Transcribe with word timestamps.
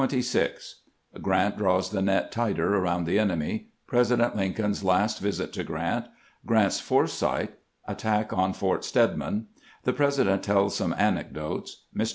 CHAPTER 0.01 0.17
XXVI 0.17 0.57
GEANT 1.21 1.57
DKAWS 1.59 1.91
THE 1.91 2.01
NET 2.01 2.31
TIGHTER 2.31 2.71
AEOUND 2.73 3.05
THE 3.05 3.19
ENEMY— 3.19 3.67
PEESIDENT 3.91 4.35
LINCOLN'S 4.35 4.83
LAST 4.83 5.19
VISIT 5.19 5.53
TO 5.53 5.63
GRANT— 5.63 6.05
GRANT'S 6.47 6.79
FORESIGHT— 6.79 7.51
ATTACK 7.87 8.33
ON 8.33 8.51
FORT 8.53 8.83
STEDMAN— 8.83 9.45
THE 9.83 9.93
PRESI 9.93 10.23
DENT 10.23 10.41
TELLS 10.41 10.75
SOME 10.75 10.95
ANECDOTES— 10.97 11.83
MR. 11.95 12.09